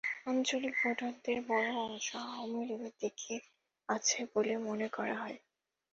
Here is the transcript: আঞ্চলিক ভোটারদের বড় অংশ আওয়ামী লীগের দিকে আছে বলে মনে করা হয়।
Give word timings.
আঞ্চলিক 0.25 0.73
ভোটারদের 0.81 1.37
বড় 1.47 1.69
অংশ 1.85 2.07
আওয়ামী 2.25 2.61
লীগের 2.69 2.93
দিকে 3.01 3.35
আছে 3.89 4.19
বলে 4.33 4.53
মনে 4.67 4.87
করা 4.89 5.15
হয়। 5.15 5.37